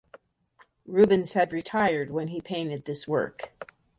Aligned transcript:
Rubens 0.87 1.33
had 1.33 1.53
retired 1.53 2.09
when 2.09 2.29
he 2.29 2.41
painted 2.41 2.85
this 2.85 3.07
work. 3.07 3.53